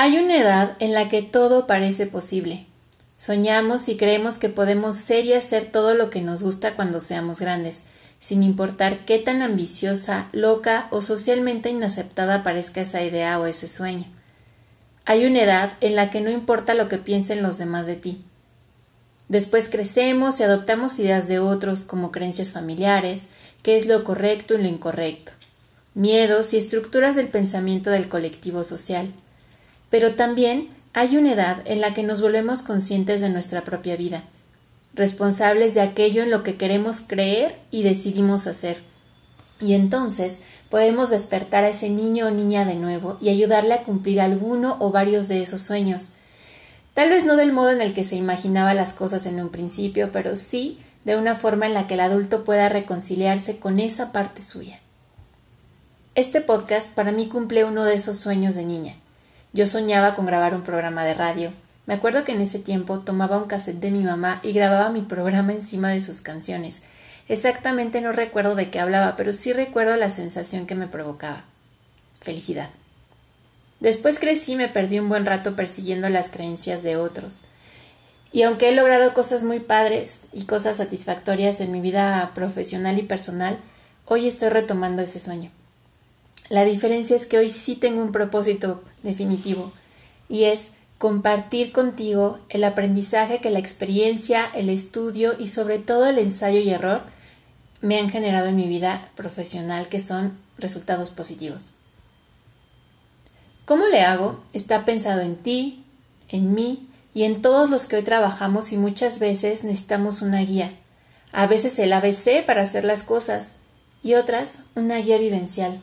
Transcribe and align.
Hay 0.00 0.16
una 0.16 0.36
edad 0.36 0.76
en 0.78 0.94
la 0.94 1.08
que 1.08 1.22
todo 1.22 1.66
parece 1.66 2.06
posible. 2.06 2.66
Soñamos 3.16 3.88
y 3.88 3.96
creemos 3.96 4.38
que 4.38 4.48
podemos 4.48 4.94
ser 4.94 5.24
y 5.24 5.32
hacer 5.32 5.72
todo 5.72 5.94
lo 5.94 6.08
que 6.08 6.20
nos 6.20 6.40
gusta 6.40 6.76
cuando 6.76 7.00
seamos 7.00 7.40
grandes, 7.40 7.82
sin 8.20 8.44
importar 8.44 9.04
qué 9.06 9.18
tan 9.18 9.42
ambiciosa, 9.42 10.28
loca 10.30 10.86
o 10.92 11.02
socialmente 11.02 11.68
inaceptada 11.70 12.44
parezca 12.44 12.82
esa 12.82 13.02
idea 13.02 13.40
o 13.40 13.46
ese 13.46 13.66
sueño. 13.66 14.04
Hay 15.04 15.26
una 15.26 15.42
edad 15.42 15.72
en 15.80 15.96
la 15.96 16.10
que 16.10 16.20
no 16.20 16.30
importa 16.30 16.74
lo 16.74 16.88
que 16.88 16.98
piensen 16.98 17.42
los 17.42 17.58
demás 17.58 17.86
de 17.86 17.96
ti. 17.96 18.22
Después 19.28 19.68
crecemos 19.68 20.38
y 20.38 20.44
adoptamos 20.44 20.96
ideas 21.00 21.26
de 21.26 21.40
otros 21.40 21.82
como 21.82 22.12
creencias 22.12 22.52
familiares, 22.52 23.22
qué 23.64 23.76
es 23.76 23.88
lo 23.88 24.04
correcto 24.04 24.54
y 24.54 24.58
lo 24.58 24.68
incorrecto, 24.68 25.32
miedos 25.94 26.54
y 26.54 26.58
estructuras 26.58 27.16
del 27.16 27.26
pensamiento 27.26 27.90
del 27.90 28.08
colectivo 28.08 28.62
social. 28.62 29.12
Pero 29.90 30.14
también 30.14 30.68
hay 30.92 31.16
una 31.16 31.32
edad 31.32 31.62
en 31.64 31.80
la 31.80 31.94
que 31.94 32.02
nos 32.02 32.20
volvemos 32.20 32.62
conscientes 32.62 33.20
de 33.20 33.28
nuestra 33.28 33.62
propia 33.62 33.96
vida, 33.96 34.24
responsables 34.94 35.74
de 35.74 35.80
aquello 35.80 36.22
en 36.22 36.30
lo 36.30 36.42
que 36.42 36.56
queremos 36.56 37.00
creer 37.00 37.56
y 37.70 37.82
decidimos 37.82 38.46
hacer. 38.46 38.78
Y 39.60 39.74
entonces 39.74 40.38
podemos 40.70 41.10
despertar 41.10 41.64
a 41.64 41.68
ese 41.68 41.88
niño 41.88 42.26
o 42.26 42.30
niña 42.30 42.64
de 42.64 42.74
nuevo 42.74 43.16
y 43.20 43.30
ayudarle 43.30 43.74
a 43.74 43.82
cumplir 43.82 44.20
alguno 44.20 44.76
o 44.80 44.90
varios 44.90 45.28
de 45.28 45.42
esos 45.42 45.62
sueños. 45.62 46.10
Tal 46.94 47.10
vez 47.10 47.24
no 47.24 47.36
del 47.36 47.52
modo 47.52 47.70
en 47.70 47.80
el 47.80 47.94
que 47.94 48.04
se 48.04 48.16
imaginaba 48.16 48.74
las 48.74 48.92
cosas 48.92 49.24
en 49.26 49.40
un 49.40 49.50
principio, 49.50 50.10
pero 50.12 50.36
sí 50.36 50.78
de 51.04 51.16
una 51.16 51.36
forma 51.36 51.66
en 51.66 51.74
la 51.74 51.86
que 51.86 51.94
el 51.94 52.00
adulto 52.00 52.44
pueda 52.44 52.68
reconciliarse 52.68 53.58
con 53.58 53.78
esa 53.78 54.12
parte 54.12 54.42
suya. 54.42 54.80
Este 56.14 56.40
podcast 56.40 56.88
para 56.88 57.12
mí 57.12 57.28
cumple 57.28 57.64
uno 57.64 57.84
de 57.84 57.94
esos 57.94 58.18
sueños 58.18 58.56
de 58.56 58.64
niña. 58.64 58.96
Yo 59.52 59.66
soñaba 59.66 60.14
con 60.14 60.26
grabar 60.26 60.54
un 60.54 60.62
programa 60.62 61.04
de 61.04 61.14
radio. 61.14 61.52
Me 61.86 61.94
acuerdo 61.94 62.22
que 62.22 62.32
en 62.32 62.42
ese 62.42 62.58
tiempo 62.58 63.00
tomaba 63.00 63.38
un 63.38 63.48
cassette 63.48 63.80
de 63.80 63.90
mi 63.90 64.02
mamá 64.02 64.40
y 64.42 64.52
grababa 64.52 64.90
mi 64.90 65.00
programa 65.00 65.52
encima 65.52 65.88
de 65.88 66.02
sus 66.02 66.20
canciones. 66.20 66.82
Exactamente 67.28 68.00
no 68.02 68.12
recuerdo 68.12 68.54
de 68.54 68.70
qué 68.70 68.78
hablaba, 68.78 69.16
pero 69.16 69.32
sí 69.32 69.52
recuerdo 69.52 69.96
la 69.96 70.10
sensación 70.10 70.66
que 70.66 70.74
me 70.74 70.86
provocaba. 70.86 71.44
Felicidad. 72.20 72.68
Después 73.80 74.18
crecí 74.18 74.52
y 74.52 74.56
me 74.56 74.68
perdí 74.68 74.98
un 74.98 75.08
buen 75.08 75.24
rato 75.24 75.56
persiguiendo 75.56 76.08
las 76.10 76.28
creencias 76.28 76.82
de 76.82 76.96
otros. 76.96 77.38
Y 78.32 78.42
aunque 78.42 78.68
he 78.68 78.74
logrado 78.74 79.14
cosas 79.14 79.44
muy 79.44 79.60
padres 79.60 80.22
y 80.32 80.44
cosas 80.44 80.76
satisfactorias 80.76 81.60
en 81.60 81.72
mi 81.72 81.80
vida 81.80 82.32
profesional 82.34 82.98
y 82.98 83.02
personal, 83.02 83.58
hoy 84.04 84.26
estoy 84.26 84.50
retomando 84.50 85.00
ese 85.00 85.20
sueño. 85.20 85.50
La 86.48 86.64
diferencia 86.64 87.14
es 87.14 87.26
que 87.26 87.38
hoy 87.38 87.50
sí 87.50 87.76
tengo 87.76 88.00
un 88.00 88.12
propósito 88.12 88.82
definitivo 89.02 89.72
y 90.28 90.44
es 90.44 90.70
compartir 90.96 91.72
contigo 91.72 92.38
el 92.48 92.64
aprendizaje 92.64 93.40
que 93.40 93.50
la 93.50 93.58
experiencia, 93.58 94.50
el 94.54 94.70
estudio 94.70 95.34
y 95.38 95.48
sobre 95.48 95.78
todo 95.78 96.06
el 96.06 96.18
ensayo 96.18 96.58
y 96.60 96.70
error 96.70 97.02
me 97.82 98.00
han 98.00 98.10
generado 98.10 98.48
en 98.48 98.56
mi 98.56 98.66
vida 98.66 99.10
profesional 99.14 99.88
que 99.88 100.00
son 100.00 100.38
resultados 100.56 101.10
positivos. 101.10 101.62
¿Cómo 103.66 103.86
le 103.86 104.00
hago? 104.00 104.42
Está 104.54 104.86
pensado 104.86 105.20
en 105.20 105.36
ti, 105.36 105.84
en 106.30 106.54
mí 106.54 106.88
y 107.12 107.24
en 107.24 107.42
todos 107.42 107.68
los 107.68 107.84
que 107.84 107.96
hoy 107.96 108.02
trabajamos 108.02 108.72
y 108.72 108.78
muchas 108.78 109.18
veces 109.18 109.64
necesitamos 109.64 110.22
una 110.22 110.40
guía. 110.40 110.72
A 111.30 111.46
veces 111.46 111.78
el 111.78 111.92
ABC 111.92 112.44
para 112.46 112.62
hacer 112.62 112.84
las 112.84 113.02
cosas 113.02 113.48
y 114.02 114.14
otras 114.14 114.60
una 114.74 114.96
guía 114.96 115.18
vivencial 115.18 115.82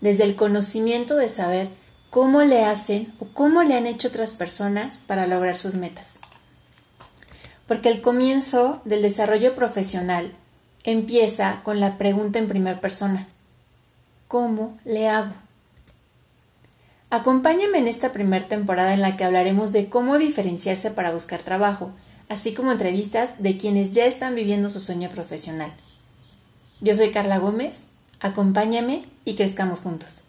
desde 0.00 0.24
el 0.24 0.36
conocimiento 0.36 1.16
de 1.16 1.28
saber 1.28 1.68
cómo 2.10 2.42
le 2.42 2.64
hacen 2.64 3.12
o 3.18 3.26
cómo 3.26 3.62
le 3.62 3.74
han 3.74 3.86
hecho 3.86 4.08
otras 4.08 4.32
personas 4.32 4.98
para 4.98 5.26
lograr 5.26 5.56
sus 5.56 5.74
metas. 5.74 6.18
Porque 7.66 7.90
el 7.90 8.00
comienzo 8.00 8.80
del 8.84 9.02
desarrollo 9.02 9.54
profesional 9.54 10.32
empieza 10.84 11.60
con 11.64 11.80
la 11.80 11.98
pregunta 11.98 12.38
en 12.38 12.48
primera 12.48 12.80
persona. 12.80 13.28
¿Cómo 14.26 14.78
le 14.84 15.08
hago? 15.08 15.32
Acompáñame 17.10 17.78
en 17.78 17.88
esta 17.88 18.12
primera 18.12 18.48
temporada 18.48 18.92
en 18.92 19.00
la 19.00 19.16
que 19.16 19.24
hablaremos 19.24 19.72
de 19.72 19.88
cómo 19.88 20.18
diferenciarse 20.18 20.90
para 20.90 21.12
buscar 21.12 21.40
trabajo, 21.40 21.90
así 22.28 22.52
como 22.52 22.72
entrevistas 22.72 23.30
de 23.38 23.56
quienes 23.56 23.92
ya 23.92 24.04
están 24.04 24.34
viviendo 24.34 24.68
su 24.68 24.80
sueño 24.80 25.08
profesional. 25.08 25.72
Yo 26.80 26.94
soy 26.94 27.10
Carla 27.10 27.38
Gómez 27.38 27.84
Acompáñame 28.20 29.02
y 29.24 29.36
crezcamos 29.36 29.80
juntos. 29.80 30.22